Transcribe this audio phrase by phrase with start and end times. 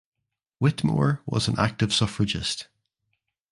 [0.57, 2.67] Whittemore was an active suffragist.